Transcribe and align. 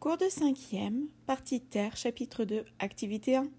Cours 0.00 0.16
de 0.16 0.24
5e, 0.24 1.08
partie 1.26 1.60
terre, 1.60 1.94
chapitre 1.94 2.46
2, 2.46 2.64
activité 2.78 3.36
1. 3.36 3.50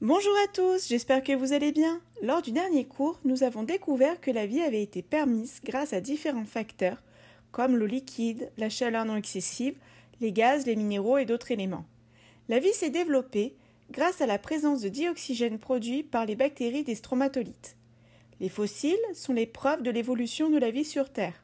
Bonjour 0.00 0.32
à 0.42 0.48
tous, 0.52 0.88
j'espère 0.88 1.22
que 1.22 1.36
vous 1.36 1.52
allez 1.52 1.70
bien. 1.70 2.00
Lors 2.20 2.42
du 2.42 2.50
dernier 2.50 2.84
cours, 2.84 3.20
nous 3.24 3.44
avons 3.44 3.62
découvert 3.62 4.20
que 4.20 4.32
la 4.32 4.46
vie 4.46 4.60
avait 4.60 4.82
été 4.82 5.02
permise 5.02 5.60
grâce 5.62 5.92
à 5.92 6.00
différents 6.00 6.46
facteurs, 6.46 7.00
comme 7.52 7.76
l'eau 7.76 7.86
liquide, 7.86 8.50
la 8.58 8.68
chaleur 8.68 9.04
non 9.04 9.14
excessive, 9.14 9.78
les 10.20 10.32
gaz, 10.32 10.66
les 10.66 10.74
minéraux 10.74 11.18
et 11.18 11.26
d'autres 11.26 11.52
éléments. 11.52 11.86
La 12.48 12.58
vie 12.58 12.72
s'est 12.72 12.90
développée 12.90 13.54
grâce 13.92 14.20
à 14.20 14.26
la 14.26 14.40
présence 14.40 14.80
de 14.80 14.88
dioxygène 14.88 15.60
produit 15.60 16.02
par 16.02 16.26
les 16.26 16.34
bactéries 16.34 16.82
des 16.82 16.96
stromatolites. 16.96 17.76
Les 18.40 18.48
fossiles 18.48 18.96
sont 19.14 19.32
les 19.32 19.46
preuves 19.46 19.82
de 19.82 19.90
l'évolution 19.90 20.50
de 20.50 20.58
la 20.58 20.70
vie 20.70 20.84
sur 20.84 21.10
Terre. 21.10 21.42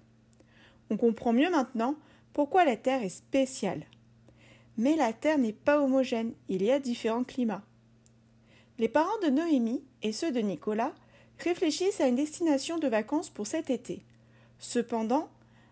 On 0.90 0.96
comprend 0.96 1.32
mieux 1.32 1.50
maintenant 1.50 1.96
pourquoi 2.32 2.64
la 2.64 2.76
Terre 2.76 3.02
est 3.02 3.08
spéciale. 3.08 3.86
Mais 4.76 4.96
la 4.96 5.12
Terre 5.12 5.38
n'est 5.38 5.52
pas 5.52 5.80
homogène, 5.80 6.32
il 6.48 6.62
y 6.62 6.70
a 6.70 6.80
différents 6.80 7.24
climats. 7.24 7.62
Les 8.78 8.88
parents 8.88 9.18
de 9.22 9.28
Noémie 9.28 9.84
et 10.02 10.12
ceux 10.12 10.32
de 10.32 10.40
Nicolas 10.40 10.94
réfléchissent 11.38 12.00
à 12.00 12.08
une 12.08 12.16
destination 12.16 12.78
de 12.78 12.88
vacances 12.88 13.30
pour 13.30 13.46
cet 13.46 13.70
été. 13.70 14.02
Cependant, 14.58 15.28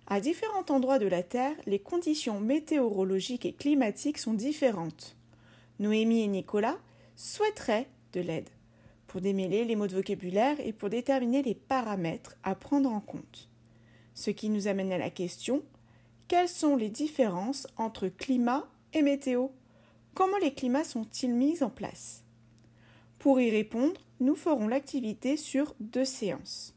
à 0.07 0.21
différents 0.21 0.65
endroits 0.71 0.99
de 0.99 1.07
la 1.07 1.23
Terre, 1.23 1.55
les 1.67 1.79
conditions 1.79 2.41
météorologiques 2.41 3.47
et 3.47 3.53
climatiques 3.53 4.19
sont 4.19 4.35
différentes. 4.35 5.17
Noémie 5.79 6.23
et 6.23 6.27
Nicolas 6.27 6.79
souhaiteraient 7.17 7.89
de 8.13 8.21
l'aide 8.21 8.49
pour 9.11 9.21
démêler 9.21 9.65
les 9.65 9.75
mots 9.75 9.89
de 9.89 9.97
vocabulaire 9.97 10.57
et 10.61 10.73
pour 10.73 10.89
déterminer 10.89 11.43
les 11.43 11.57
paramètres 11.57 12.37
à 12.45 12.55
prendre 12.55 12.89
en 12.89 13.01
compte. 13.01 13.49
Ce 14.15 14.31
qui 14.31 14.49
nous 14.49 14.69
amène 14.69 14.93
à 14.93 14.99
la 14.99 15.11
question 15.11 15.65
quelles 16.29 16.49
sont 16.49 16.77
les 16.77 16.91
différences 16.91 17.67
entre 17.77 18.07
climat 18.07 18.69
et 18.93 19.03
météo? 19.03 19.49
Comment 20.15 20.39
les 20.39 20.55
climats 20.55 20.85
sont-ils 20.85 21.35
mis 21.35 21.61
en 21.65 21.71
place? 21.71 22.23
Pour 23.19 23.41
y 23.41 23.51
répondre, 23.51 24.01
nous 24.21 24.37
ferons 24.37 24.69
l'activité 24.69 25.37
sur 25.37 25.75
deux 25.81 26.05
séances. 26.05 26.77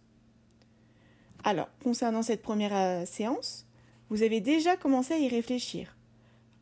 Alors, 1.44 1.70
concernant 1.84 2.24
cette 2.24 2.42
première 2.42 2.76
euh, 2.76 3.06
séance, 3.06 3.68
vous 4.10 4.24
avez 4.24 4.42
déjà 4.42 4.76
commencé 4.76 5.14
à 5.14 5.20
y 5.20 5.28
réfléchir. 5.28 5.96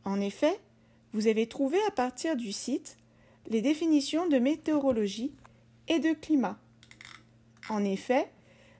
En 0.04 0.20
effet, 0.20 0.60
vous 1.14 1.28
avez 1.28 1.46
trouvé 1.46 1.78
à 1.88 1.92
partir 1.92 2.36
du 2.36 2.52
site 2.52 2.98
les 3.48 3.62
définitions 3.62 4.28
de 4.28 4.38
météorologie 4.38 5.32
et 5.88 5.98
de 5.98 6.12
climat. 6.12 6.58
En 7.68 7.84
effet, 7.84 8.30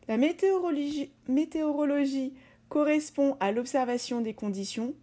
la 0.09 0.17
météorologie, 0.17 2.35
correspond 2.69 3.37
à 3.39 3.53
l'observation 3.53 4.23
des 4.23 4.33
conditions, 4.33 4.95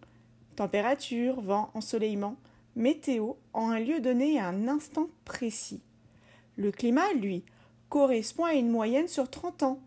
température, 0.56 1.40
vent, 1.40 1.70
ensoleillement, 1.74 2.36
météo 2.74 3.34
en 3.52 3.70
un 3.70 3.78
lieu 3.78 4.00
donné 4.00 4.40
à 4.40 4.48
un 4.48 4.66
instant 4.66 5.08
précis. 5.24 5.80
Le 6.56 6.72
climat, 6.72 7.12
lui, 7.14 7.44
correspond 7.88 8.44
à 8.44 8.54
une 8.54 8.70
moyenne 8.70 9.08
sur 9.08 9.30
30 9.30 9.62
ans 9.62 9.80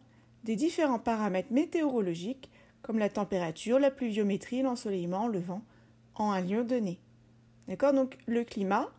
des 0.44 0.56
différents 0.56 1.00
paramètres 1.00 1.52
météorologiques 1.52 2.50
comme 2.81 3.00
la 3.00 3.09
température, 3.09 3.80
la 3.80 3.91
pluviométrie, 3.91 4.61
l'ensoleillement, 4.61 5.28
le 5.28 5.39
vent, 5.39 5.61
en 6.16 6.31
un 6.31 6.41
lieu 6.41 6.64
donné. 6.64 7.00
D'accord? 7.67 7.94
Donc 7.94 8.17
le 8.28 8.44
climat, 8.44 8.89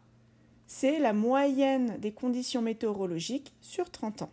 c'est 0.66 0.98
la 0.98 1.12
moyenne 1.12 1.98
des 1.98 2.12
conditions 2.12 2.62
météorologiques 2.62 3.52
sur 3.60 3.90
30 3.90 4.22
ans. 4.22 4.32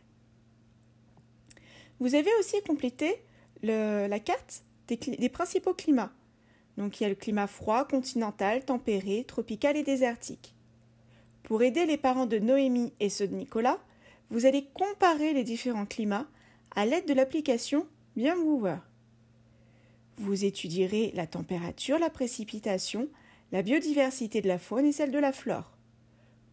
Vous 1.99 2.15
avez 2.15 2.31
aussi 2.39 2.55
complété 2.67 3.21
la 3.63 4.19
carte 4.19 4.63
des, 4.87 5.29
principaux 5.29 5.73
climats. 5.73 6.11
Donc 6.77 6.99
il 6.99 7.03
y 7.03 7.05
a 7.05 7.09
le 7.09 7.15
climat 7.15 7.47
froid, 7.47 7.85
continental, 7.85 8.65
tempéré, 8.65 9.23
tropical 9.25 9.77
et 9.77 9.83
désertique. 9.83 10.55
Pour 11.43 11.64
aider 11.64 11.86
les 11.86 11.97
parents 11.97 12.25
de 12.25 12.39
Noémie 12.39 12.93
et 12.99 13.09
ceux 13.09 13.27
de 13.27 13.36
Nicolas, 13.36 13.80
vous 14.30 14.45
allez 14.45 14.65
comparer 14.73 15.33
les 15.33 15.43
différents 15.43 15.86
climats 15.86 16.25
à 16.75 16.86
l'aide 16.86 17.08
de 17.08 17.14
l'application 17.14 17.86
BienMover. 18.15 18.77
Vous 20.17 20.45
étudierez 20.45 21.11
la 21.14 21.27
température, 21.27 21.99
la 21.99 22.09
précipitation, 22.09 23.09
la 23.52 23.61
biodiversité 23.61 24.41
de 24.41 24.47
la 24.47 24.59
faune 24.59 24.86
et 24.86 24.91
celle 24.91 25.11
de 25.11 25.20
la 25.20 25.33
flore. 25.33 25.71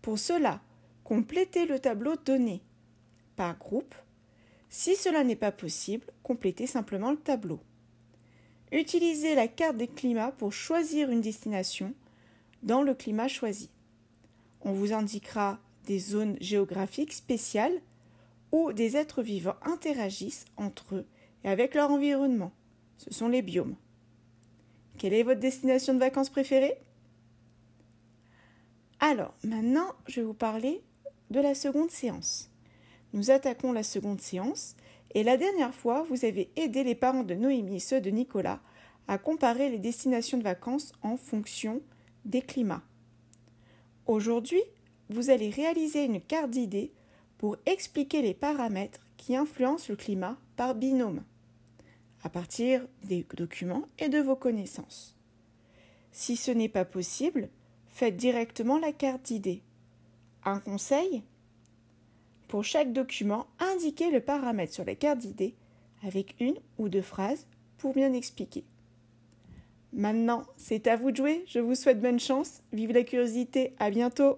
Pour 0.02 0.18
cela, 0.18 0.60
complétez 1.04 1.66
le 1.66 1.78
tableau 1.78 2.16
donné 2.16 2.62
par 3.36 3.56
groupe. 3.58 3.94
Si 4.68 4.96
cela 4.96 5.24
n'est 5.24 5.36
pas 5.36 5.52
possible, 5.52 6.06
complétez 6.22 6.66
simplement 6.66 7.10
le 7.10 7.16
tableau. 7.16 7.60
Utilisez 8.70 9.34
la 9.34 9.48
carte 9.48 9.76
des 9.76 9.88
climats 9.88 10.32
pour 10.32 10.52
choisir 10.52 11.10
une 11.10 11.22
destination 11.22 11.94
dans 12.62 12.82
le 12.82 12.94
climat 12.94 13.28
choisi. 13.28 13.70
On 14.60 14.72
vous 14.72 14.92
indiquera 14.92 15.58
des 15.86 15.98
zones 15.98 16.36
géographiques 16.40 17.14
spéciales 17.14 17.80
où 18.52 18.72
des 18.72 18.96
êtres 18.96 19.22
vivants 19.22 19.56
interagissent 19.62 20.44
entre 20.56 20.96
eux 20.96 21.06
et 21.44 21.48
avec 21.48 21.74
leur 21.74 21.90
environnement. 21.90 22.52
Ce 22.98 23.12
sont 23.12 23.28
les 23.28 23.42
biomes. 23.42 23.76
Quelle 24.98 25.14
est 25.14 25.22
votre 25.22 25.40
destination 25.40 25.94
de 25.94 26.00
vacances 26.00 26.30
préférée? 26.30 26.76
Alors, 29.00 29.34
maintenant, 29.44 29.92
je 30.06 30.20
vais 30.20 30.26
vous 30.26 30.34
parler 30.34 30.82
de 31.30 31.40
la 31.40 31.54
seconde 31.54 31.90
séance. 31.90 32.50
Nous 33.12 33.30
attaquons 33.30 33.72
la 33.72 33.82
seconde 33.82 34.20
séance, 34.20 34.76
et 35.14 35.22
la 35.22 35.36
dernière 35.36 35.74
fois, 35.74 36.04
vous 36.08 36.24
avez 36.24 36.50
aidé 36.56 36.84
les 36.84 36.94
parents 36.94 37.22
de 37.22 37.34
Noémie 37.34 37.76
et 37.76 37.80
ceux 37.80 38.00
de 38.00 38.10
Nicolas 38.10 38.60
à 39.06 39.16
comparer 39.16 39.70
les 39.70 39.78
destinations 39.78 40.36
de 40.36 40.42
vacances 40.42 40.92
en 41.02 41.16
fonction 41.16 41.80
des 42.24 42.42
climats. 42.42 42.82
Aujourd'hui, 44.06 44.62
vous 45.08 45.30
allez 45.30 45.48
réaliser 45.48 46.04
une 46.04 46.20
carte 46.20 46.50
d'idées 46.50 46.92
pour 47.38 47.56
expliquer 47.66 48.20
les 48.20 48.34
paramètres 48.34 49.00
qui 49.16 49.36
influencent 49.36 49.86
le 49.88 49.96
climat 49.96 50.36
par 50.56 50.74
binôme, 50.74 51.22
à 52.22 52.28
partir 52.28 52.86
des 53.04 53.24
documents 53.36 53.84
et 53.98 54.08
de 54.08 54.18
vos 54.18 54.36
connaissances. 54.36 55.16
Si 56.12 56.36
ce 56.36 56.50
n'est 56.50 56.68
pas 56.68 56.84
possible, 56.84 57.48
faites 57.98 58.16
directement 58.16 58.78
la 58.78 58.92
carte 58.92 59.24
d'idées. 59.24 59.60
Un 60.44 60.60
conseil? 60.60 61.24
Pour 62.46 62.62
chaque 62.62 62.92
document, 62.92 63.48
indiquez 63.58 64.12
le 64.12 64.20
paramètre 64.20 64.72
sur 64.72 64.84
la 64.84 64.94
carte 64.94 65.18
d'idées 65.18 65.56
avec 66.06 66.36
une 66.38 66.54
ou 66.78 66.88
deux 66.88 67.02
phrases 67.02 67.48
pour 67.76 67.94
bien 67.94 68.12
expliquer. 68.12 68.62
Maintenant, 69.92 70.44
c'est 70.56 70.86
à 70.86 70.94
vous 70.94 71.10
de 71.10 71.16
jouer. 71.16 71.44
Je 71.48 71.58
vous 71.58 71.74
souhaite 71.74 72.00
bonne 72.00 72.20
chance. 72.20 72.62
Vive 72.72 72.92
la 72.92 73.02
curiosité. 73.02 73.74
À 73.80 73.90
bientôt. 73.90 74.36